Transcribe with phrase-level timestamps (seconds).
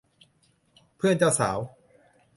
[0.97, 1.57] เพื่อนเจ้าสาว